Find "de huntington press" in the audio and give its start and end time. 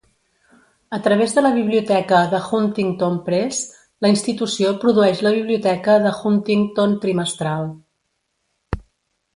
2.31-3.61